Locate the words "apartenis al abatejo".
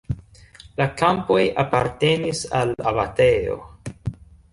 1.63-3.59